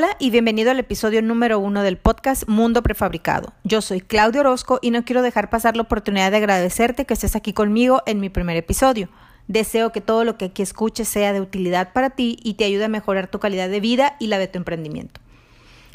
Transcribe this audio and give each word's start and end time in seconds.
Hola 0.00 0.16
y 0.18 0.30
bienvenido 0.30 0.70
al 0.70 0.78
episodio 0.78 1.20
número 1.20 1.58
uno 1.58 1.82
del 1.82 1.98
podcast 1.98 2.48
Mundo 2.48 2.82
Prefabricado. 2.82 3.52
Yo 3.64 3.82
soy 3.82 4.00
Claudio 4.00 4.40
Orozco 4.40 4.78
y 4.80 4.92
no 4.92 5.04
quiero 5.04 5.20
dejar 5.20 5.50
pasar 5.50 5.76
la 5.76 5.82
oportunidad 5.82 6.30
de 6.30 6.38
agradecerte 6.38 7.04
que 7.04 7.12
estés 7.12 7.36
aquí 7.36 7.52
conmigo 7.52 8.02
en 8.06 8.18
mi 8.18 8.30
primer 8.30 8.56
episodio. 8.56 9.10
Deseo 9.46 9.92
que 9.92 10.00
todo 10.00 10.24
lo 10.24 10.38
que 10.38 10.46
aquí 10.46 10.62
escuches 10.62 11.06
sea 11.06 11.34
de 11.34 11.42
utilidad 11.42 11.92
para 11.92 12.08
ti 12.08 12.38
y 12.42 12.54
te 12.54 12.64
ayude 12.64 12.86
a 12.86 12.88
mejorar 12.88 13.26
tu 13.30 13.40
calidad 13.40 13.68
de 13.68 13.80
vida 13.80 14.16
y 14.18 14.28
la 14.28 14.38
de 14.38 14.48
tu 14.48 14.56
emprendimiento. 14.56 15.20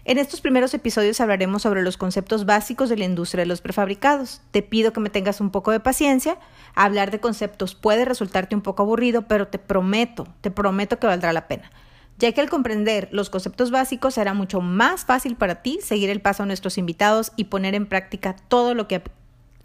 En 0.04 0.20
estos 0.20 0.40
primeros 0.40 0.76
episodios 0.76 1.20
hablaremos 1.20 1.64
sobre 1.64 1.82
los 1.82 1.98
conceptos 1.98 2.46
básicos 2.46 2.90
de 2.90 2.98
la 2.98 3.06
industria 3.06 3.42
de 3.42 3.48
los 3.48 3.62
prefabricados. 3.62 4.40
Te 4.52 4.62
pido 4.62 4.94
que 4.94 5.00
me 5.00 5.10
tengas 5.10 5.42
un 5.42 5.50
poco 5.50 5.72
de 5.72 5.80
paciencia. 5.80 6.38
Hablar 6.76 7.10
de 7.10 7.20
conceptos 7.20 7.74
puede 7.74 8.06
resultarte 8.06 8.54
un 8.54 8.62
poco 8.62 8.84
aburrido, 8.84 9.24
pero 9.24 9.48
te 9.48 9.58
prometo, 9.58 10.28
te 10.42 10.52
prometo 10.52 11.00
que 11.00 11.08
valdrá 11.08 11.34
la 11.34 11.48
pena 11.48 11.72
ya 12.18 12.32
que 12.32 12.42
al 12.42 12.50
comprender 12.50 13.10
los 13.12 13.30
conceptos 13.30 13.72
básicos 13.72 14.14
será 14.14 14.34
mucho 14.34 14.62
más 14.62 15.06
fácil 15.06 15.36
para 15.36 15.62
ti 15.62 15.80
seguir 15.82 16.10
el 16.10 16.22
paso 16.22 16.44
a 16.44 16.46
nuestros 16.46 16.78
invitados 16.78 17.32
y 17.36 17.46
poner 17.46 17.76
en 17.76 17.86
práctica 17.86 18.36
todo 18.48 18.74
lo 18.74 18.88
que, 18.88 19.02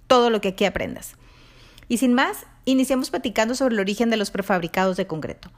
todo 0.07 0.31
lo 0.31 0.41
que 0.41 0.49
aquí 0.49 0.65
aprendas. 0.65 1.15
Y 1.89 1.99
sin 1.99 2.15
más, 2.15 2.47
iniciamos 2.65 3.11
platicando 3.11 3.55
sobre 3.55 3.75
el 3.75 3.81
origen 3.81 4.11
de 4.11 4.17
los 4.17 4.31
prefabricados 4.31 4.97
de 4.97 5.07
concreto. 5.07 5.51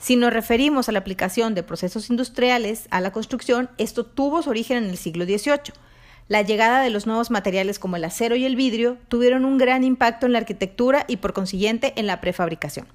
Si 0.00 0.16
nos 0.16 0.32
referimos 0.32 0.88
a 0.88 0.92
la 0.92 0.98
aplicación 0.98 1.54
de 1.54 1.62
procesos 1.62 2.10
industriales 2.10 2.86
a 2.90 3.00
la 3.00 3.12
construcción, 3.12 3.70
esto 3.78 4.04
tuvo 4.04 4.42
su 4.42 4.50
origen 4.50 4.78
en 4.78 4.90
el 4.90 4.98
siglo 4.98 5.24
XVIII. 5.24 5.72
La 6.28 6.42
llegada 6.42 6.80
de 6.80 6.90
los 6.90 7.06
nuevos 7.06 7.30
materiales 7.30 7.78
como 7.78 7.96
el 7.96 8.04
acero 8.04 8.36
y 8.36 8.44
el 8.44 8.56
vidrio 8.56 8.98
tuvieron 9.08 9.44
un 9.44 9.58
gran 9.58 9.84
impacto 9.84 10.26
en 10.26 10.32
la 10.32 10.38
arquitectura 10.38 11.04
y 11.08 11.16
por 11.16 11.32
consiguiente 11.32 11.92
en 11.96 12.06
la 12.06 12.20
prefabricación. 12.20 12.86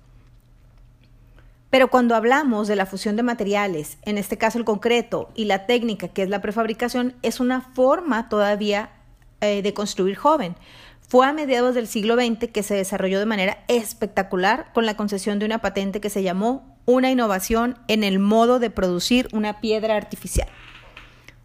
Pero 1.72 1.90
cuando 1.90 2.16
hablamos 2.16 2.68
de 2.68 2.76
la 2.76 2.86
fusión 2.86 3.16
de 3.16 3.24
materiales, 3.24 3.98
en 4.04 4.18
este 4.18 4.38
caso 4.38 4.60
el 4.60 4.66
concreto, 4.66 5.30
y 5.36 5.46
la 5.46 5.66
técnica 5.66 6.10
que 6.10 6.22
es 6.22 6.30
la 6.30 6.42
prefabricación, 6.42 7.16
es 7.22 7.40
una 7.40 7.62
forma 7.62 8.28
todavía 8.28 8.92
eh, 9.40 9.62
de 9.62 9.74
construir 9.74 10.18
joven. 10.18 10.56
Fue 11.08 11.26
a 11.26 11.34
mediados 11.34 11.74
del 11.74 11.88
siglo 11.88 12.16
XX 12.16 12.52
que 12.52 12.62
se 12.62 12.76
desarrolló 12.76 13.20
de 13.20 13.26
manera 13.26 13.64
espectacular 13.70 14.72
con 14.74 14.86
la 14.86 14.98
concesión 14.98 15.40
de 15.40 15.46
una 15.46 15.60
patente 15.60 16.02
que 16.02 16.10
se 16.10 16.24
llamó 16.24 16.78
una 16.86 17.10
innovación 17.10 17.78
en 17.88 18.04
el 18.04 18.20
modo 18.20 18.60
de 18.60 18.70
producir 18.70 19.30
una 19.32 19.62
piedra 19.62 19.96
artificial, 19.96 20.50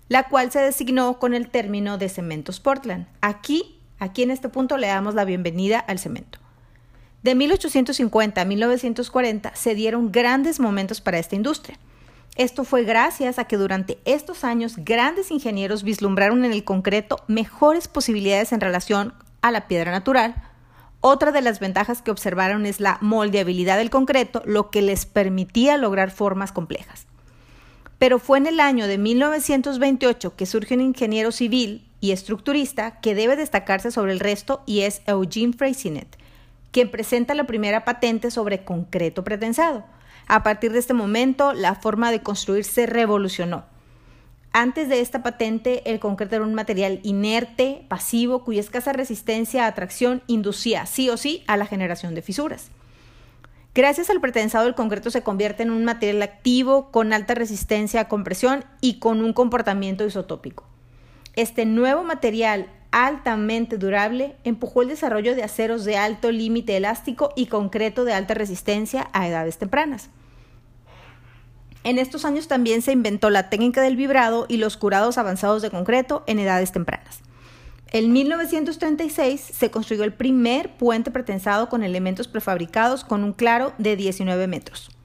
la 0.09 0.29
cual 0.29 0.51
se 0.51 0.59
designó 0.59 1.21
con 1.21 1.35
el 1.35 1.51
término 1.51 1.99
de 1.99 2.09
cementos 2.09 2.59
Portland. 2.59 3.07
Aquí, 3.21 3.81
aquí 4.01 4.25
en 4.25 4.33
este 4.33 4.49
punto 4.49 4.77
le 4.77 4.89
damos 4.89 5.15
la 5.15 5.25
bienvenida 5.25 5.79
al 5.79 6.01
cemento. 6.01 6.41
De 7.27 7.35
1850 7.35 8.41
a 8.41 8.45
1940 8.45 9.57
se 9.57 9.75
dieron 9.75 10.13
grandes 10.13 10.61
momentos 10.61 11.01
para 11.01 11.19
esta 11.19 11.35
industria. 11.35 11.77
Esto 12.37 12.63
fue 12.63 12.85
gracias 12.85 13.41
a 13.41 13.47
que 13.47 13.57
durante 13.57 13.99
estos 14.05 14.45
años 14.45 14.77
grandes 14.77 15.33
ingenieros 15.33 15.83
vislumbraron 15.83 16.45
en 16.45 16.53
el 16.53 16.63
concreto 16.63 17.25
mejores 17.27 17.89
posibilidades 17.89 18.53
en 18.53 18.61
relación 18.61 19.13
a 19.43 19.51
la 19.51 19.67
piedra 19.67 19.91
natural. 19.91 20.37
Otra 21.01 21.33
de 21.33 21.41
las 21.41 21.59
ventajas 21.59 22.01
que 22.01 22.13
observaron 22.13 22.65
es 22.65 22.79
la 22.79 22.99
moldeabilidad 23.01 23.79
del 23.79 23.91
concreto, 23.91 24.41
lo 24.47 24.71
que 24.71 24.81
les 24.81 25.05
permitía 25.05 25.79
lograr 25.79 26.13
formas 26.13 26.53
complejas. 26.53 27.09
Pero 27.99 28.21
fue 28.21 28.39
en 28.39 28.47
el 28.47 28.61
año 28.61 28.87
de 28.87 28.99
1928 28.99 30.37
que 30.37 30.47
surge 30.47 30.75
un 30.75 30.81
ingeniero 30.81 31.33
civil 31.33 31.89
y 32.01 32.13
estructurista 32.13 33.01
que 33.01 33.17
debe 33.17 33.35
destacarse 33.35 33.91
sobre 33.91 34.13
el 34.13 34.21
resto 34.21 34.63
y 34.65 34.83
es 34.83 35.03
Eugene 35.09 35.55
Freycinet, 35.55 36.17
quien 36.77 36.91
presenta 36.91 37.33
la 37.33 37.45
primera 37.45 37.87
patente 37.87 38.31
sobre 38.31 38.63
concreto 38.63 39.25
pretensado. 39.25 39.87
A 40.27 40.43
partir 40.43 40.73
de 40.73 40.79
este 40.79 40.93
momento, 40.93 41.55
la 41.55 41.75
forma 41.75 42.11
de 42.11 42.23
construir 42.23 42.65
se 42.65 42.85
revolucionó. 42.85 43.65
Antes 44.53 44.91
de 44.91 45.01
esta 45.01 45.23
patente, 45.23 45.91
el 45.91 46.01
concreto 46.01 46.37
era 46.37 46.45
un 46.45 46.53
material 46.53 47.01
inerte, 47.03 47.87
pasivo, 47.89 48.45
cuya 48.45 48.61
escasa 48.61 48.93
resistencia 48.93 49.65
a 49.65 49.69
atracción 49.69 50.23
inducía 50.27 50.85
sí 50.85 51.09
o 51.09 51.17
sí 51.17 51.45
a 51.47 51.57
la 51.57 51.65
generación 51.65 52.15
de 52.15 52.21
fisuras. 52.21 52.69
Gracias 53.75 54.11
al 54.11 54.21
pretensado, 54.21 54.69
el 54.69 54.75
concreto 54.75 55.11
se 55.11 55.23
convierte 55.23 55.63
en 55.63 55.71
un 55.71 55.83
material 55.83 56.21
activo 56.21 56.91
con 56.91 57.15
alta 57.15 57.35
resistencia 57.35 58.03
a 58.03 58.09
compresión 58.09 58.67
y 58.83 58.99
con 58.99 59.25
un 59.25 59.33
comportamiento 59.33 60.05
isotópico. 60.05 60.69
Este 61.37 61.65
nuevo 61.65 62.05
material 62.05 62.67
altamente 62.97 63.77
durable, 63.77 64.37
empujó 64.43 64.81
el 64.81 64.89
desarrollo 64.89 65.35
de 65.35 65.43
aceros 65.43 65.85
de 65.85 65.99
alto 65.99 66.33
límite 66.33 66.79
elástico 66.79 67.31
y 67.37 67.45
concreto 67.45 68.07
de 68.07 68.15
alta 68.15 68.33
resistencia 68.33 69.11
a 69.13 69.29
edades 69.29 69.59
tempranas. 69.59 70.09
En 71.85 71.99
estos 71.99 72.25
años 72.25 72.49
también 72.49 72.81
se 72.81 72.93
inventó 72.93 73.29
la 73.29 73.51
técnica 73.51 73.83
del 73.83 73.97
vibrado 73.97 74.47
y 74.49 74.57
los 74.57 74.79
curados 74.79 75.19
avanzados 75.19 75.61
de 75.61 75.71
concreto 75.71 76.25
en 76.27 76.39
edades 76.39 76.73
tempranas. 76.73 77.21
En 77.93 78.15
1936 78.15 79.43
se 79.43 79.71
construyó 79.71 80.03
el 80.03 80.15
primer 80.15 80.79
puente 80.79 81.11
pretensado 81.11 81.69
con 81.69 81.83
elementos 81.83 82.29
prefabricados 82.29 83.05
con 83.05 83.25
un 83.25 83.35
claro 83.35 83.75
de 83.77 83.97
19 83.97 84.47
metros. 84.47 84.96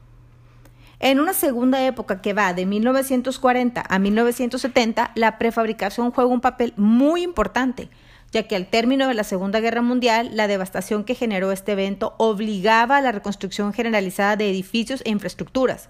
En 1.03 1.19
una 1.19 1.33
segunda 1.33 1.83
época 1.83 2.21
que 2.21 2.33
va 2.33 2.53
de 2.53 2.67
1940 2.67 3.83
a 3.89 3.97
1970, 3.97 5.13
la 5.15 5.39
prefabricación 5.39 6.11
juega 6.11 6.29
un 6.29 6.41
papel 6.41 6.75
muy 6.77 7.23
importante, 7.23 7.89
ya 8.31 8.43
que 8.43 8.55
al 8.55 8.67
término 8.67 9.07
de 9.07 9.15
la 9.15 9.23
Segunda 9.23 9.59
Guerra 9.61 9.81
Mundial, 9.81 10.29
la 10.33 10.45
devastación 10.45 11.03
que 11.03 11.15
generó 11.15 11.51
este 11.51 11.71
evento 11.71 12.13
obligaba 12.19 12.97
a 12.97 13.01
la 13.01 13.11
reconstrucción 13.11 13.73
generalizada 13.73 14.35
de 14.35 14.51
edificios 14.51 15.01
e 15.03 15.09
infraestructuras, 15.09 15.89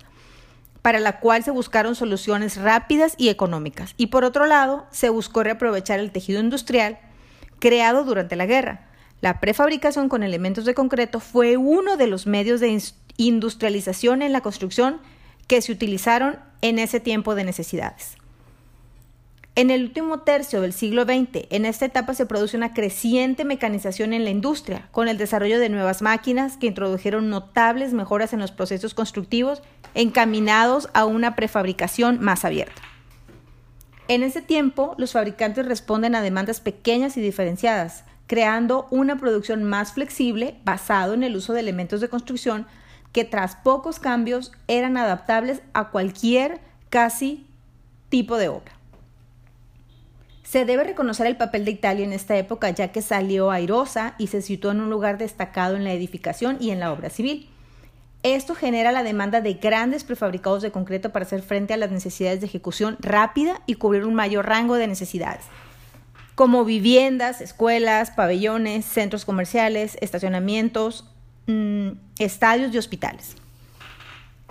para 0.82 1.02
la 1.02 1.20
cual 1.20 1.44
se 1.44 1.52
buscaron 1.52 1.96
soluciones 1.96 2.56
rápidas 2.56 3.16
y 3.18 3.28
económicas. 3.28 3.96
Y 3.98 4.08
por 4.08 4.24
otro 4.24 4.46
lado, 4.46 4.88
se 4.92 5.10
buscó 5.10 5.44
reaprovechar 5.44 6.00
el 6.00 6.12
tejido 6.12 6.40
industrial 6.40 7.00
creado 7.60 8.06
durante 8.06 8.38
la 8.38 8.46
guerra. 8.46 8.88
La 9.20 9.42
prefabricación 9.42 10.08
con 10.08 10.24
elementos 10.24 10.64
de 10.64 10.74
concreto 10.74 11.20
fue 11.20 11.58
uno 11.58 11.98
de 11.98 12.08
los 12.08 12.28
medios 12.28 12.62
de 12.62 12.70
industrialización 13.18 14.22
en 14.22 14.34
la 14.34 14.42
construcción 14.42 15.00
que 15.48 15.62
se 15.62 15.72
utilizaron 15.72 16.38
en 16.62 16.80
ese 16.80 17.00
tiempo 17.00 17.36
de 17.36 17.44
necesidades. 17.44 18.18
En 19.54 19.70
el 19.70 19.84
último 19.84 20.20
tercio 20.20 20.62
del 20.62 20.72
siglo 20.72 21.04
XX, 21.04 21.46
en 21.50 21.66
esta 21.66 21.86
etapa 21.86 22.14
se 22.14 22.26
produce 22.26 22.56
una 22.56 22.74
creciente 22.74 23.44
mecanización 23.44 24.14
en 24.14 24.24
la 24.24 24.30
industria, 24.30 24.88
con 24.92 25.10
el 25.10 25.18
desarrollo 25.18 25.60
de 25.60 25.68
nuevas 25.68 26.02
máquinas 26.02 26.56
que 26.56 26.68
introdujeron 26.68 27.30
notables 27.30 27.92
mejoras 27.92 28.32
en 28.32 28.40
los 28.40 28.52
procesos 28.52 28.94
constructivos 28.94 29.62
encaminados 29.94 30.90
a 30.94 31.04
una 31.04 31.36
prefabricación 31.36 32.22
más 32.22 32.46
abierta. 32.46 32.82
En 34.08 34.24
ese 34.24 34.42
tiempo, 34.42 34.96
los 34.98 35.12
fabricantes 35.12 35.66
responden 35.66 36.16
a 36.16 36.22
demandas 36.22 36.62
pequeñas 36.62 37.18
y 37.18 37.22
diferenciadas, 37.22 38.06
creando 38.28 38.88
una 38.90 39.20
producción 39.20 39.66
más 39.66 39.92
flexible 39.92 40.56
basado 40.64 41.14
en 41.14 41.24
el 41.24 41.36
uso 41.36 41.52
de 41.52 41.60
elementos 41.60 42.00
de 42.00 42.08
construcción 42.08 42.68
que 43.12 43.26
tras 43.26 43.56
pocos 43.56 44.00
cambios 44.00 44.52
eran 44.68 44.98
adaptables 44.98 45.62
a 45.74 45.90
cualquier 45.90 46.60
casi 46.90 47.46
tipo 48.10 48.38
de 48.38 48.50
obra. 48.50 48.72
Se 50.44 50.66
debe 50.66 50.84
reconocer 50.84 51.28
el 51.28 51.38
papel 51.38 51.64
de 51.64 51.72
Italia 51.72 52.04
en 52.04 52.12
esta 52.12 52.36
época 52.36 52.70
ya 52.72 52.90
que 52.90 53.02
salió 53.02 53.52
airosa 53.52 54.16
y 54.18 54.28
se 54.28 54.42
situó 54.42 54.72
en 54.72 54.82
un 54.82 54.90
lugar 54.90 55.18
destacado 55.18 55.78
en 55.78 55.86
la 55.86 55.94
edificación 55.94 56.58
y 56.60 56.72
en 56.72 56.82
la 56.82 56.92
obra 56.92 57.10
civil. 57.10 57.48
Esto 58.24 58.54
genera 58.54 58.92
la 58.92 59.02
demanda 59.02 59.42
de 59.42 59.54
grandes 59.56 60.04
prefabricados 60.04 60.62
de 60.62 60.72
concreto 60.72 61.12
para 61.12 61.26
hacer 61.26 61.42
frente 61.42 61.74
a 61.74 61.78
las 61.78 61.90
necesidades 61.90 62.40
de 62.40 62.48
ejecución 62.48 62.98
rápida 63.00 63.62
y 63.66 63.76
cubrir 63.76 64.06
un 64.06 64.14
mayor 64.14 64.46
rango 64.46 64.76
de 64.76 64.88
necesidades, 64.88 65.46
como 66.36 66.66
viviendas, 66.66 67.42
escuelas, 67.42 68.12
pabellones, 68.12 68.86
centros 68.86 69.26
comerciales, 69.26 69.98
estacionamientos, 70.02 71.11
Mm, 71.48 71.92
estadios 72.20 72.74
y 72.74 72.78
hospitales. 72.78 73.36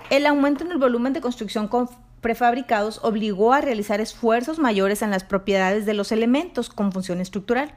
El 0.09 0.25
aumento 0.25 0.65
en 0.65 0.71
el 0.71 0.77
volumen 0.77 1.13
de 1.13 1.21
construcción 1.21 1.67
con 1.67 1.89
prefabricados 2.19 2.99
obligó 3.03 3.53
a 3.53 3.61
realizar 3.61 4.01
esfuerzos 4.01 4.59
mayores 4.59 5.01
en 5.01 5.09
las 5.09 5.23
propiedades 5.23 5.85
de 5.85 5.93
los 5.93 6.11
elementos 6.11 6.69
con 6.69 6.91
función 6.91 7.21
estructural. 7.21 7.73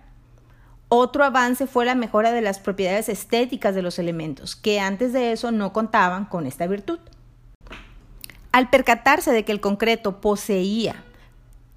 Otro 0.88 1.24
avance 1.24 1.66
fue 1.66 1.86
la 1.86 1.94
mejora 1.94 2.32
de 2.32 2.42
las 2.42 2.58
propiedades 2.58 3.08
estéticas 3.08 3.74
de 3.74 3.82
los 3.82 3.98
elementos, 3.98 4.54
que 4.54 4.80
antes 4.80 5.12
de 5.12 5.32
eso 5.32 5.50
no 5.50 5.72
contaban 5.72 6.26
con 6.26 6.46
esta 6.46 6.66
virtud. 6.66 6.98
Al 8.52 8.68
percatarse 8.68 9.32
de 9.32 9.44
que 9.44 9.52
el 9.52 9.60
concreto 9.60 10.20
poseía 10.20 11.02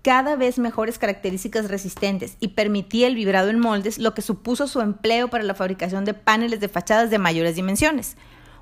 cada 0.08 0.38
vez 0.38 0.58
mejores 0.58 1.00
características 1.00 1.68
resistentes 1.68 2.38
y 2.40 2.48
permitía 2.48 3.08
el 3.08 3.16
vibrado 3.16 3.50
en 3.50 3.60
moldes, 3.60 3.98
lo 4.00 4.14
que 4.14 4.22
supuso 4.22 4.66
su 4.66 4.80
empleo 4.80 5.28
para 5.28 5.44
la 5.44 5.54
fabricación 5.54 6.06
de 6.06 6.14
paneles 6.14 6.62
de 6.62 6.70
fachadas 6.70 7.10
de 7.10 7.20
mayores 7.20 7.58
dimensiones. 7.58 8.16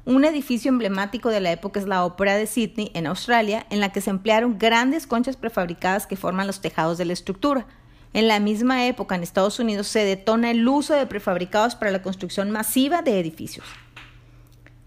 Un 0.06 0.26
edificio 0.26 0.70
emblemático 0.70 1.30
de 1.30 1.42
la 1.42 1.52
época 1.52 1.80
es 1.80 1.86
la 1.86 2.04
Ópera 2.04 2.36
de 2.36 2.48
Sydney, 2.48 2.90
en 2.96 3.06
Australia, 3.06 3.68
en 3.70 3.80
la 3.80 3.92
que 3.92 4.02
se 4.02 4.10
emplearon 4.10 4.58
grandes 4.58 5.06
conchas 5.06 5.38
prefabricadas 5.38 6.08
que 6.08 6.16
forman 6.16 6.48
los 6.48 6.62
tejados 6.62 6.98
de 6.98 7.06
la 7.06 7.14
estructura. 7.14 7.68
En 8.14 8.28
la 8.28 8.40
misma 8.40 8.88
época, 8.88 9.14
en 9.14 9.22
Estados 9.22 9.60
Unidos, 9.60 9.86
se 9.86 10.04
detona 10.04 10.50
el 10.50 10.68
uso 10.68 10.96
de 10.96 11.06
prefabricados 11.06 11.76
para 11.76 11.92
la 11.92 12.02
construcción 12.02 12.50
masiva 12.50 13.04
de 13.04 13.20
edificios. 13.20 13.68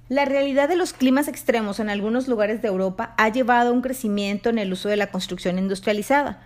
La 0.08 0.24
realidad 0.24 0.70
de 0.70 0.76
los 0.76 0.94
climas 0.94 1.28
extremos 1.28 1.80
en 1.80 1.90
algunos 1.90 2.28
lugares 2.28 2.62
de 2.62 2.68
Europa 2.68 3.12
ha 3.18 3.28
llevado 3.28 3.68
a 3.68 3.72
un 3.74 3.82
crecimiento 3.82 4.48
en 4.48 4.58
el 4.58 4.72
uso 4.72 4.88
de 4.88 4.96
la 4.96 5.08
construcción 5.08 5.58
industrializada. 5.58 6.40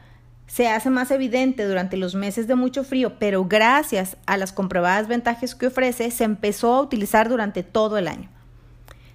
Se 0.48 0.68
hace 0.68 0.90
más 0.90 1.12
evidente 1.12 1.64
durante 1.64 1.96
los 1.96 2.16
meses 2.16 2.48
de 2.48 2.56
mucho 2.56 2.82
frío, 2.82 3.20
pero 3.20 3.44
gracias 3.44 4.16
a 4.26 4.36
las 4.36 4.52
comprobadas 4.52 5.06
ventajas 5.06 5.54
que 5.54 5.68
ofrece, 5.68 6.10
se 6.10 6.24
empezó 6.24 6.74
a 6.74 6.80
utilizar 6.80 7.28
durante 7.28 7.62
todo 7.62 7.98
el 7.98 8.08
año. 8.08 8.28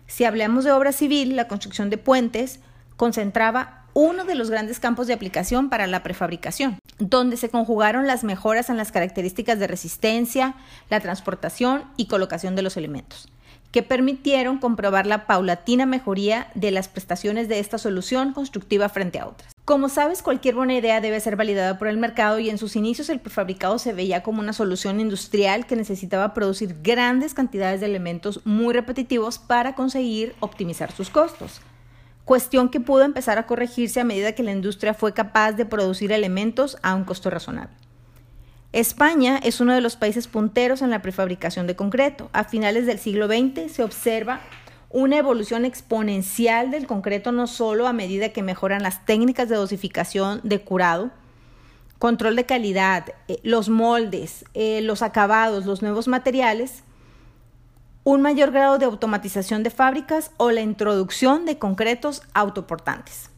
Si 0.06 0.24
hablamos 0.24 0.64
de 0.64 0.72
obra 0.72 0.94
civil, 0.94 1.36
la 1.36 1.50
construcción 1.50 1.90
de 1.90 1.98
puentes 1.98 2.62
concentraba 2.96 3.84
uno 3.94 4.24
de 4.24 4.36
los 4.36 4.50
grandes 4.50 4.80
campos 4.80 5.08
de 5.08 5.14
aplicación 5.14 5.70
para 5.70 5.88
la 5.88 6.04
prefabricación, 6.04 6.80
donde 7.00 7.36
se 7.36 7.50
conjugaron 7.50 8.08
las 8.08 8.24
mejoras 8.24 8.70
en 8.70 8.78
las 8.78 8.94
características 8.94 9.60
de 9.60 9.68
resistencia, 9.68 10.56
la 10.90 11.02
transportación 11.02 11.84
y 11.98 12.08
colocación 12.08 12.56
de 12.56 12.62
los 12.62 12.78
elementos 12.78 13.28
que 13.72 13.84
permitieron 13.84 14.58
comprobar 14.58 15.06
la 15.06 15.28
paulatina 15.28 15.86
mejoría 15.86 16.48
de 16.56 16.72
las 16.72 16.88
prestaciones 16.88 17.48
de 17.48 17.60
esta 17.60 17.78
solución 17.78 18.34
constructiva 18.34 18.90
frente 18.90 19.20
a 19.20 19.28
otras. 19.28 19.52
Como 19.66 19.90
sabes, 19.90 20.24
cualquier 20.24 20.56
buena 20.56 20.76
idea 20.76 21.02
debe 21.02 21.20
ser 21.20 21.36
validada 21.36 21.78
por 21.78 21.90
el 21.90 21.98
mercado 21.98 22.40
y 22.40 22.50
en 22.50 22.58
sus 22.58 22.78
inicios 22.78 23.10
el 23.10 23.20
prefabricado 23.20 23.80
se 23.80 23.92
veía 23.92 24.24
como 24.24 24.40
una 24.40 24.54
solución 24.54 25.02
industrial 25.02 25.66
que 25.66 25.76
necesitaba 25.76 26.34
producir 26.34 26.78
grandes 26.82 27.34
cantidades 27.34 27.82
de 27.82 27.88
elementos 27.88 28.40
muy 28.46 28.74
repetitivos 28.74 29.40
para 29.40 29.76
conseguir 29.76 30.36
optimizar 30.40 30.92
sus 30.94 31.10
costos. 31.10 31.60
Cuestión 32.24 32.70
que 32.70 32.80
pudo 32.80 33.04
empezar 33.04 33.38
a 33.38 33.46
corregirse 33.46 34.00
a 34.00 34.06
medida 34.06 34.34
que 34.34 34.44
la 34.44 34.52
industria 34.52 34.94
fue 34.94 35.14
capaz 35.14 35.54
de 35.54 35.66
producir 35.66 36.12
elementos 36.12 36.78
a 36.82 36.96
un 36.96 37.04
costo 37.04 37.30
razonable. 37.30 37.74
España 38.80 39.40
es 39.42 39.60
uno 39.60 39.74
de 39.74 39.82
los 39.82 39.96
países 39.96 40.28
punteros 40.28 40.84
en 40.84 40.92
la 40.92 41.02
prefabricación 41.02 41.66
de 41.66 41.76
concreto. 41.76 42.30
A 42.32 42.44
finales 42.44 42.86
del 42.86 43.00
siglo 43.00 43.26
XX 43.26 43.72
se 43.72 43.82
observa 43.82 44.40
una 44.92 45.18
evolución 45.18 45.66
exponencial 45.66 46.70
del 46.70 46.86
concreto 46.86 47.32
no 47.32 47.48
solo 47.48 47.88
a 47.88 47.94
medida 47.94 48.30
que 48.30 48.44
mejoran 48.44 48.84
las 48.84 49.04
técnicas 49.04 49.50
de 49.50 49.56
dosificación 49.56 50.42
de 50.44 50.62
curado, 50.62 51.10
control 51.98 52.36
de 52.36 52.46
calidad, 52.46 53.16
eh, 53.28 53.40
los 53.42 53.70
moldes, 53.70 54.46
eh, 54.54 54.82
los 54.84 55.02
acabados, 55.02 55.66
los 55.66 55.82
nuevos 55.82 56.08
materiales, 56.08 56.84
un 58.04 58.22
mayor 58.22 58.52
grado 58.52 58.78
de 58.78 58.86
automatización 58.86 59.64
de 59.64 59.72
fábricas 59.72 60.30
o 60.38 60.52
la 60.52 60.62
introducción 60.62 61.48
de 61.48 61.58
concretos 61.58 62.22
autoportantes. 62.36 63.32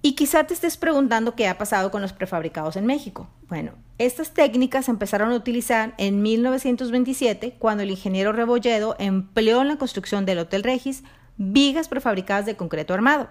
Y 0.00 0.14
quizá 0.14 0.44
te 0.44 0.54
estés 0.54 0.78
preguntando 0.78 1.34
qué 1.34 1.48
ha 1.48 1.58
pasado 1.58 1.90
con 1.90 2.00
los 2.00 2.14
prefabricados 2.14 2.76
en 2.76 2.86
México. 2.86 3.28
Bueno, 3.48 3.72
estas 4.06 4.32
técnicas 4.34 4.86
se 4.86 4.90
empezaron 4.90 5.32
a 5.32 5.36
utilizar 5.36 5.94
en 5.96 6.22
1927 6.22 7.54
cuando 7.58 7.82
el 7.82 7.90
ingeniero 7.90 8.32
Rebolledo 8.32 8.96
empleó 8.98 9.62
en 9.62 9.68
la 9.68 9.76
construcción 9.76 10.26
del 10.26 10.38
Hotel 10.38 10.62
Regis 10.62 11.04
vigas 11.36 11.88
prefabricadas 11.88 12.46
de 12.46 12.56
concreto 12.56 12.94
armado. 12.94 13.28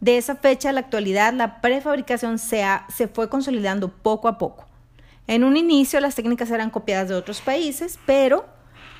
De 0.00 0.16
esa 0.16 0.36
fecha 0.36 0.70
a 0.70 0.72
la 0.72 0.80
actualidad, 0.80 1.32
la 1.34 1.60
prefabricación 1.60 2.38
se, 2.38 2.64
se 2.88 3.06
fue 3.06 3.28
consolidando 3.28 3.88
poco 3.88 4.28
a 4.28 4.38
poco. 4.38 4.66
En 5.26 5.44
un 5.44 5.56
inicio 5.56 6.00
las 6.00 6.14
técnicas 6.14 6.50
eran 6.50 6.70
copiadas 6.70 7.08
de 7.08 7.14
otros 7.14 7.40
países, 7.40 7.98
pero 8.06 8.46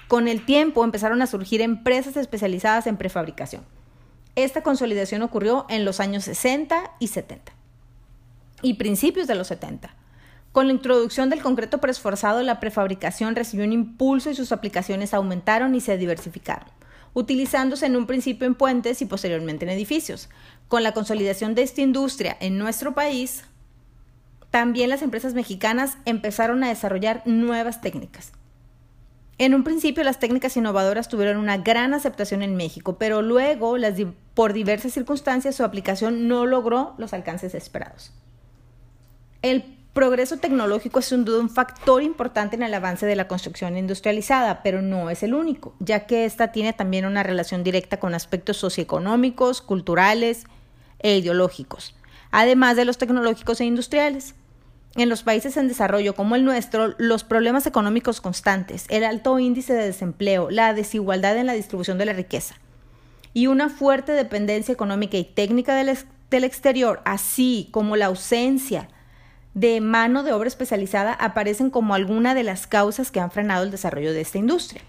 con 0.09 0.29
el 0.29 0.45
tiempo 0.45 0.85
empezaron 0.85 1.23
a 1.23 1.27
surgir 1.27 1.63
empresas 1.63 2.17
especializadas 2.17 2.87
en 2.87 2.97
prefabricación. 2.97 3.65
Esta 4.37 4.63
consolidación 4.63 5.23
ocurrió 5.23 5.67
en 5.69 5.85
los 5.85 6.01
años 6.01 6.25
60 6.25 6.93
y 6.99 7.09
70 7.09 7.53
y 8.63 8.75
principios 8.75 9.27
de 9.27 9.35
los 9.35 9.49
70. 9.49 10.02
Con 10.53 10.67
la 10.67 10.75
introducción 10.75 11.31
del 11.31 11.43
concreto 11.43 11.79
preesforzado, 11.79 12.43
la 12.43 12.61
prefabricación 12.61 13.35
recibió 13.35 13.65
un 13.65 13.73
impulso 13.73 14.29
y 14.31 14.35
sus 14.35 14.53
aplicaciones 14.53 15.15
aumentaron 15.15 15.75
y 15.75 15.81
se 15.81 15.97
diversificaron, 15.97 16.69
utilizándose 17.15 17.87
en 17.87 17.97
un 17.97 18.07
principio 18.07 18.47
en 18.47 18.55
puentes 18.55 19.01
y 19.01 19.07
posteriormente 19.07 19.65
en 19.65 19.71
edificios. 19.71 20.29
Con 20.69 20.83
la 20.83 20.93
consolidación 20.93 21.55
de 21.55 21.63
esta 21.63 21.81
industria 21.81 22.37
en 22.39 22.59
nuestro 22.59 22.93
país, 22.95 23.45
también 24.51 24.91
las 24.91 25.01
empresas 25.01 25.33
mexicanas 25.33 25.97
empezaron 26.05 26.63
a 26.63 26.69
desarrollar 26.69 27.23
nuevas 27.25 27.81
técnicas. 27.81 28.33
En 29.39 29.55
un 29.55 29.65
principio 29.65 30.05
las 30.05 30.19
técnicas 30.19 30.55
innovadoras 30.59 31.09
tuvieron 31.09 31.39
una 31.39 31.57
gran 31.57 31.95
aceptación 31.95 32.43
en 32.43 32.57
México, 32.57 32.99
pero 32.99 33.23
luego, 33.23 33.77
por 34.35 34.53
diversas 34.53 34.93
circunstancias, 34.93 35.57
su 35.57 35.65
aplicación 35.65 36.29
no 36.29 36.45
logró 36.45 36.95
los 36.99 37.15
alcances 37.15 37.55
esperados. 37.55 38.13
El 39.41 39.82
progreso 39.93 40.39
tecnológico 40.39 41.01
es 41.01 41.07
sin 41.07 41.25
duda 41.25 41.41
un 41.41 41.51
factor 41.51 42.03
importante 42.03 42.57
en 42.57 42.63
el 42.63 42.73
avance 42.75 43.07
de 43.07 43.17
la 43.17 43.29
construcción 43.29 43.77
industrializada, 43.77 44.63
pero 44.63 44.83
no 44.83 45.11
es 45.11 45.23
el 45.23 45.35
único, 45.35 45.75
ya 45.81 46.07
que 46.07 46.25
ésta 46.25 46.53
tiene 46.53 46.73
también 46.73 47.05
una 47.05 47.23
relación 47.23 47.63
directa 47.63 47.99
con 47.99 48.15
aspectos 48.15 48.57
socioeconómicos, 48.57 49.61
culturales 49.61 50.45
e 51.01 51.19
ideológicos, 51.19 51.95
además 52.31 52.77
de 52.77 52.85
los 52.85 52.99
tecnológicos 52.99 53.61
e 53.61 53.65
industriales. 53.65 54.35
En 54.95 55.09
los 55.09 55.23
países 55.23 55.57
en 55.57 55.69
desarrollo 55.69 56.15
como 56.15 56.37
el 56.37 56.45
nuestro, 56.45 56.95
los 56.99 57.25
problemas 57.25 57.67
económicos 57.67 58.21
constantes, 58.21 58.85
el 58.91 59.05
alto 59.05 59.39
índice 59.39 59.73
de 59.73 59.87
desempleo, 59.87 60.51
la 60.51 60.75
desigualdad 60.75 61.37
en 61.39 61.47
la 61.47 61.55
distribución 61.55 61.97
de 61.97 62.05
la 62.05 62.13
riqueza 62.13 62.57
y 63.35 63.47
una 63.47 63.69
fuerte 63.69 64.13
dependencia 64.13 64.73
económica 64.73 65.17
y 65.17 65.25
técnica 65.25 65.75
del, 65.75 66.45
exterior, 66.45 67.01
así 67.05 67.69
como 67.73 67.97
la 67.97 68.07
ausencia 68.07 68.89
de 69.55 69.81
mano 69.81 70.23
de 70.23 70.33
obra 70.33 70.49
especializada, 70.49 71.13
aparecen 71.13 71.71
como 71.71 71.95
alguna 71.95 72.35
de 72.35 72.43
las 72.43 72.67
causas 72.67 73.11
que 73.11 73.21
han 73.21 73.31
frenado 73.31 73.65
el 73.65 73.71
desarrollo 73.71 74.13
de 74.13 74.21
esta 74.21 74.39
industria. 74.39 74.83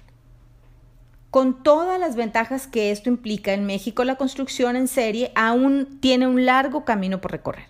Con 1.31 1.63
todas 1.63 1.99
las 1.99 2.15
ventajas 2.15 2.67
que 2.67 2.91
esto 2.91 3.09
implica, 3.09 3.53
en 3.53 3.65
México 3.65 4.03
la 4.03 4.15
construcción 4.15 4.75
en 4.75 4.87
serie 4.87 5.31
aún 5.35 5.97
tiene 5.99 6.27
un 6.27 6.45
largo 6.45 6.85
camino 6.85 7.21
por 7.21 7.31
recorrer. 7.31 7.65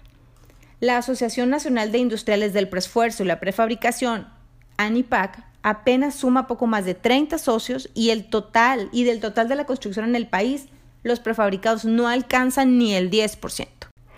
La 0.81 0.97
Asociación 0.97 1.49
Nacional 1.49 1.93
de 1.93 1.99
Industriales 1.99 2.51
del 2.51 2.67
Preesfuerzo 2.67 3.23
y 3.23 3.25
la 3.25 3.39
Prefabricación, 3.39 4.27
ANIPAC, 4.75 5.45
apenas 5.61 6.15
suma 6.15 6.45
poco 6.45 6.67
más 6.67 6.83
de 6.83 6.93
30 6.93 7.37
socios 7.37 7.89
y 7.93 8.09
el 8.09 8.29
total 8.29 8.89
y 8.91 9.05
del 9.05 9.21
total 9.21 9.47
de 9.47 9.55
la 9.55 9.65
construcción 9.65 10.05
en 10.05 10.17
el 10.17 10.27
país, 10.27 10.65
los 11.03 11.21
prefabricados 11.21 11.85
no 11.85 12.07
alcanzan 12.07 12.77
ni 12.77 12.93
el 12.95 13.09
10%. 13.09 13.67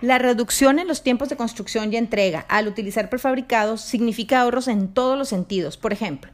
La 0.06 0.20
reducción 0.20 0.78
en 0.78 0.88
los 0.88 1.02
tiempos 1.02 1.30
de 1.30 1.36
construcción 1.36 1.92
y 1.92 1.98
entrega 1.98 2.46
al 2.48 2.68
utilizar 2.68 3.10
prefabricados 3.10 3.82
significa 3.82 4.40
ahorros 4.40 4.68
en 4.68 4.90
todos 4.90 5.18
los 5.18 5.30
sentidos. 5.30 5.78
Por 5.78 5.94
ejemplo, 5.94 6.32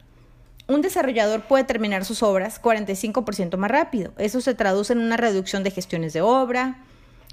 un 0.68 0.82
desarrollador 0.82 1.44
puede 1.44 1.64
terminar 1.64 2.04
sus 2.04 2.22
obras 2.22 2.62
45% 2.62 3.56
más 3.56 3.72
rápido. 3.72 4.12
Eso 4.18 4.42
se 4.42 4.56
traduce 4.56 4.92
en 4.92 5.00
una 5.00 5.16
reducción 5.16 5.64
de 5.64 5.72
gestiones 5.72 6.12
de 6.12 6.20
obra, 6.20 6.84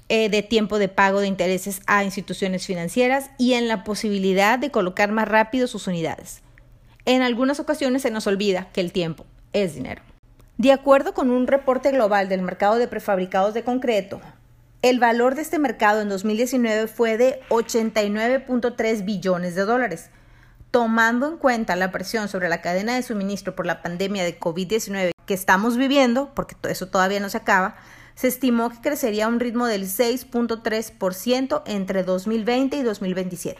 eh, 0.07 0.29
de 0.29 0.41
tiempo 0.41 0.79
de 0.79 0.87
pago 0.87 1.19
de 1.19 1.27
intereses 1.27 1.81
a 1.87 2.05
instituciones 2.05 2.65
financieras 2.65 3.31
y 3.37 3.55
en 3.55 3.67
la 3.67 3.83
posibilidad 3.83 4.57
de 4.57 4.71
colocar 4.71 5.11
más 5.11 5.27
rápido 5.27 5.67
sus 5.67 5.87
unidades. 5.87 6.41
En 7.03 7.21
algunas 7.21 7.59
ocasiones 7.59 8.03
se 8.03 8.11
nos 8.11 8.27
olvida 8.27 8.69
que 8.71 8.79
el 8.79 8.93
tiempo 8.93 9.25
es 9.51 9.75
dinero. 9.75 10.03
De 10.57 10.71
acuerdo 10.71 11.13
con 11.13 11.31
un 11.31 11.47
reporte 11.47 11.91
global 11.91 12.29
del 12.29 12.43
mercado 12.43 12.77
de 12.77 12.87
prefabricados 12.87 13.53
de 13.53 13.65
concreto, 13.65 14.21
el 14.81 14.99
valor 14.99 15.35
de 15.35 15.41
este 15.41 15.59
mercado 15.59 16.01
en 16.01 16.09
2019 16.09 16.87
fue 16.87 17.17
de 17.17 17.41
89.3 17.49 19.03
billones 19.03 19.55
de 19.55 19.65
dólares. 19.65 20.09
Tomando 20.71 21.27
en 21.27 21.37
cuenta 21.37 21.75
la 21.75 21.91
presión 21.91 22.29
sobre 22.29 22.47
la 22.47 22.61
cadena 22.61 22.95
de 22.95 23.03
suministro 23.03 23.55
por 23.55 23.65
la 23.65 23.81
pandemia 23.81 24.23
de 24.23 24.39
COVID-19 24.39 25.11
que 25.25 25.33
estamos 25.33 25.75
viviendo, 25.75 26.33
porque 26.33 26.55
eso 26.69 26.87
todavía 26.87 27.19
no 27.19 27.29
se 27.29 27.37
acaba, 27.37 27.75
se 28.15 28.27
estimó 28.27 28.69
que 28.69 28.79
crecería 28.81 29.25
a 29.25 29.29
un 29.29 29.39
ritmo 29.39 29.65
del 29.65 29.83
6.3% 29.83 31.63
entre 31.65 32.03
2020 32.03 32.77
y 32.77 32.83
2027. 32.83 33.59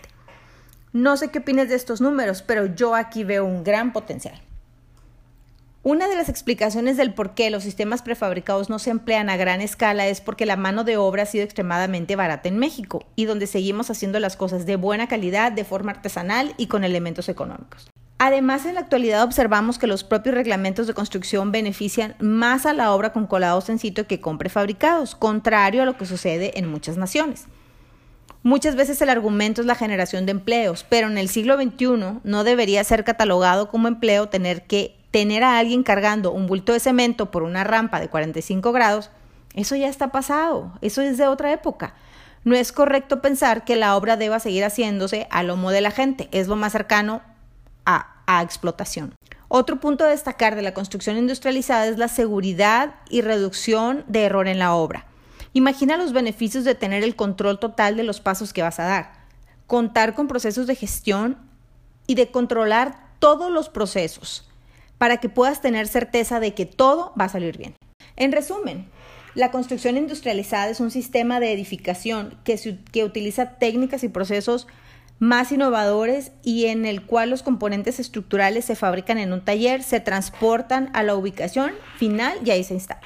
No 0.93 1.17
sé 1.17 1.29
qué 1.29 1.39
opinas 1.39 1.69
de 1.69 1.75
estos 1.75 2.01
números, 2.01 2.41
pero 2.41 2.65
yo 2.65 2.95
aquí 2.95 3.23
veo 3.23 3.45
un 3.45 3.63
gran 3.63 3.91
potencial. 3.91 4.41
Una 5.81 6.09
de 6.09 6.15
las 6.15 6.27
explicaciones 6.27 6.97
del 6.97 7.13
por 7.13 7.35
qué 7.35 7.49
los 7.49 7.63
sistemas 7.63 8.01
prefabricados 8.01 8.69
no 8.69 8.79
se 8.79 8.89
emplean 8.89 9.29
a 9.29 9.37
gran 9.37 9.61
escala 9.61 10.07
es 10.07 10.19
porque 10.19 10.45
la 10.45 10.57
mano 10.57 10.83
de 10.83 10.97
obra 10.97 11.23
ha 11.23 11.25
sido 11.25 11.45
extremadamente 11.45 12.17
barata 12.17 12.49
en 12.49 12.57
México 12.57 13.05
y 13.15 13.23
donde 13.23 13.47
seguimos 13.47 13.89
haciendo 13.89 14.19
las 14.19 14.35
cosas 14.35 14.65
de 14.65 14.75
buena 14.75 15.07
calidad, 15.07 15.53
de 15.53 15.63
forma 15.63 15.91
artesanal 15.91 16.53
y 16.57 16.67
con 16.67 16.83
elementos 16.83 17.29
económicos. 17.29 17.89
Además, 18.17 18.65
en 18.65 18.73
la 18.73 18.81
actualidad 18.81 19.23
observamos 19.23 19.79
que 19.79 19.87
los 19.87 20.03
propios 20.03 20.35
reglamentos 20.35 20.85
de 20.85 20.93
construcción 20.93 21.53
benefician 21.53 22.15
más 22.19 22.65
a 22.65 22.73
la 22.73 22.93
obra 22.93 23.13
con 23.13 23.25
colados 23.25 23.69
en 23.69 23.79
sitio 23.79 24.05
que 24.05 24.19
con 24.19 24.37
prefabricados, 24.37 25.15
contrario 25.15 25.81
a 25.81 25.85
lo 25.85 25.95
que 25.95 26.05
sucede 26.05 26.59
en 26.59 26.67
muchas 26.67 26.97
naciones. 26.97 27.45
Muchas 28.43 28.75
veces 28.75 29.01
el 29.01 29.09
argumento 29.09 29.61
es 29.61 29.67
la 29.67 29.75
generación 29.75 30.25
de 30.25 30.31
empleos, 30.31 30.85
pero 30.89 31.07
en 31.07 31.17
el 31.17 31.29
siglo 31.29 31.55
XXI 31.55 32.19
no 32.25 32.43
debería 32.43 32.83
ser 32.83 33.05
catalogado 33.05 33.69
como 33.69 33.87
empleo 33.87 34.27
tener 34.27 34.63
que 34.67 34.98
tener 35.11 35.43
a 35.43 35.57
alguien 35.57 35.83
cargando 35.83 36.31
un 36.31 36.47
bulto 36.47 36.73
de 36.73 36.79
cemento 36.79 37.31
por 37.31 37.43
una 37.43 37.63
rampa 37.63 37.99
de 37.99 38.09
45 38.09 38.71
grados. 38.71 39.09
Eso 39.55 39.75
ya 39.75 39.87
está 39.87 40.11
pasado, 40.11 40.73
eso 40.81 41.01
es 41.01 41.17
de 41.17 41.27
otra 41.27 41.51
época. 41.51 41.95
No 42.43 42.55
es 42.55 42.71
correcto 42.71 43.21
pensar 43.21 43.65
que 43.65 43.75
la 43.75 43.95
obra 43.95 44.15
deba 44.15 44.39
seguir 44.39 44.63
haciéndose 44.63 45.27
a 45.31 45.43
lomo 45.43 45.71
de 45.71 45.81
la 45.81 45.91
gente, 45.91 46.29
es 46.31 46.47
lo 46.47 46.55
más 46.55 46.71
cercano 46.71 47.21
a, 47.85 48.15
explotación. 48.43 49.15
Otro 49.47 49.79
punto 49.79 50.03
a 50.03 50.09
destacar 50.09 50.55
de 50.55 50.61
la 50.61 50.75
construcción 50.75 51.17
industrializada 51.17 51.87
es 51.87 51.97
la 51.97 52.07
seguridad 52.07 52.93
y 53.09 53.21
reducción 53.21 54.05
de 54.07 54.25
error 54.25 54.47
en 54.47 54.59
la 54.59 54.75
obra. 54.75 55.07
Imagina 55.53 55.97
los 55.97 56.13
beneficios 56.13 56.63
de 56.63 56.75
tener 56.75 57.03
el 57.03 57.15
control 57.15 57.57
total 57.57 57.97
de 57.97 58.03
los 58.03 58.21
pasos 58.21 58.53
que 58.53 58.61
vas 58.61 58.79
a 58.79 58.83
dar, 58.83 59.13
contar 59.65 60.13
con 60.13 60.27
procesos 60.27 60.67
de 60.67 60.75
gestión 60.75 61.37
y 62.05 62.13
de 62.13 62.29
controlar 62.29 63.09
todos 63.17 63.51
los 63.51 63.67
procesos 63.67 64.48
para 64.99 65.17
que 65.17 65.29
puedas 65.29 65.61
tener 65.61 65.87
certeza 65.87 66.39
de 66.39 66.53
que 66.53 66.67
todo 66.67 67.13
va 67.19 67.25
a 67.25 67.29
salir 67.29 67.57
bien. 67.57 67.73
En 68.15 68.31
resumen, 68.31 68.87
la 69.33 69.49
construcción 69.49 69.97
industrializada 69.97 70.69
es 70.69 70.79
un 70.79 70.91
sistema 70.91 71.39
de 71.39 71.53
edificación 71.53 72.37
que, 72.43 72.59
utiliza 73.03 73.57
técnicas 73.57 74.03
y 74.03 74.09
procesos 74.09 74.67
más 75.17 75.51
innovadores 75.51 76.31
y 76.43 76.65
en 76.65 76.85
el 76.85 77.05
cual 77.05 77.29
los 77.29 77.43
componentes 77.43 77.99
estructurales 77.99 78.65
se 78.65 78.75
fabrican 78.75 79.17
en 79.17 79.33
un 79.33 79.41
taller, 79.41 79.83
se 79.83 79.99
transportan 79.99 80.89
a 80.93 81.03
la 81.03 81.15
ubicación 81.15 81.71
final 81.97 82.37
y 82.43 82.51
ahí 82.51 82.63
se 82.63 82.73
instalan. 82.73 83.03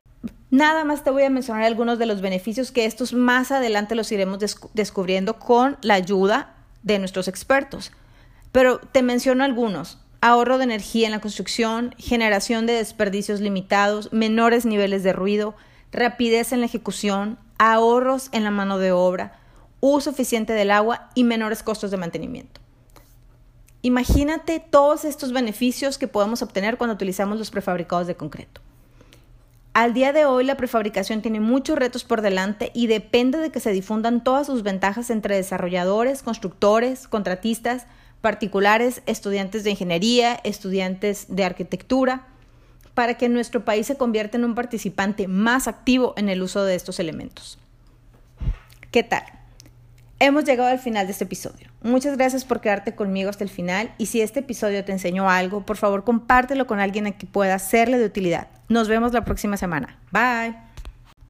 Nada 0.50 0.84
más 0.84 1.04
te 1.04 1.10
voy 1.10 1.24
a 1.24 1.30
mencionar 1.30 1.64
algunos 1.64 1.98
de 2.00 2.06
los 2.06 2.22
beneficios 2.22 2.72
que 2.72 2.86
estos 2.86 3.14
más 3.14 3.52
adelante 3.52 3.96
los 3.96 4.12
iremos 4.12 4.40
descubriendo 4.74 5.40
con 5.40 5.78
la 5.82 5.96
ayuda 5.96 6.56
de 6.84 7.00
nuestros 7.00 7.28
expertos. 7.28 7.92
Pero 8.52 8.80
te 8.80 9.02
menciono 9.02 9.44
algunos. 9.44 10.03
Ahorro 10.26 10.58
de 10.58 10.64
energía 10.64 11.08
en 11.08 11.12
la 11.12 11.20
construcción, 11.20 11.94
generación 11.98 12.66
de 12.66 12.72
desperdicios 12.72 13.42
limitados, 13.42 14.14
menores 14.14 14.66
niveles 14.66 15.04
de 15.04 15.12
ruido, 15.12 15.54
rapidez 15.92 16.54
en 16.54 16.62
la 16.62 16.66
ejecución, 16.66 17.38
ahorros 17.58 18.30
en 18.32 18.46
la 18.46 18.50
mano 18.50 18.78
de 18.78 18.94
obra, 18.94 19.38
uso 19.82 20.12
eficiente 20.12 20.54
del 20.54 20.72
agua 20.72 21.10
y 21.14 21.26
menores 21.26 21.62
costos 21.62 21.92
de 21.92 21.98
mantenimiento. 21.98 22.62
Imagínate 23.82 24.62
todos 24.62 25.04
estos 25.04 25.34
beneficios 25.34 25.98
que 25.98 26.08
podemos 26.08 26.42
obtener 26.42 26.78
cuando 26.78 26.94
utilizamos 26.94 27.38
los 27.38 27.52
prefabricados 27.52 28.08
de 28.08 28.16
concreto. 28.16 28.62
Al 29.74 29.94
día 29.94 30.14
de 30.14 30.24
hoy 30.24 30.46
la 30.46 30.56
prefabricación 30.56 31.22
tiene 31.22 31.42
muchos 31.42 31.78
retos 31.78 32.06
por 32.06 32.22
delante 32.22 32.72
y 32.74 32.88
depende 32.88 33.40
de 33.40 33.52
que 33.52 33.60
se 33.60 33.74
difundan 33.74 34.24
todas 34.24 34.48
sus 34.48 34.64
ventajas 34.64 35.10
entre 35.10 35.36
desarrolladores, 35.36 36.24
constructores, 36.24 37.10
contratistas, 37.10 37.88
particulares, 38.24 39.04
estudiantes 39.06 39.66
de 39.66 39.72
ingeniería, 39.72 40.40
estudiantes 40.46 41.26
de 41.28 41.44
arquitectura, 41.44 42.26
para 42.94 43.16
que 43.16 43.28
nuestro 43.28 43.66
país 43.66 43.86
se 43.86 43.98
convierta 43.98 44.38
en 44.38 44.46
un 44.46 44.56
participante 44.56 45.28
más 45.28 45.68
activo 45.68 46.14
en 46.16 46.30
el 46.30 46.42
uso 46.42 46.64
de 46.64 46.76
estos 46.76 47.02
elementos. 47.02 47.60
¿Qué 48.92 49.04
tal? 49.04 49.26
Hemos 50.20 50.46
llegado 50.46 50.70
al 50.70 50.80
final 50.80 51.06
de 51.06 51.12
este 51.12 51.26
episodio. 51.26 51.68
Muchas 51.82 52.16
gracias 52.16 52.46
por 52.46 52.62
quedarte 52.62 52.96
conmigo 52.96 53.30
hasta 53.30 53.44
el 53.44 53.50
final 53.50 53.94
y 53.98 54.06
si 54.06 54.22
este 54.22 54.40
episodio 54.40 54.86
te 54.86 54.94
enseñó 54.94 55.30
algo, 55.30 55.66
por 55.66 55.76
favor 55.76 56.06
compártelo 56.06 56.66
con 56.66 56.80
alguien 56.80 57.08
a 57.08 57.12
quien 57.12 57.30
pueda 57.30 57.60
serle 57.60 57.98
de 57.98 58.06
utilidad. 58.06 58.48
Nos 58.70 58.88
vemos 58.88 59.12
la 59.12 59.26
próxima 59.26 59.58
semana. 59.58 60.00
Bye. 60.12 60.73